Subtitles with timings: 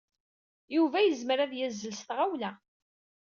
[0.75, 2.51] Yuba yezmer ad yazzel s tɣawla.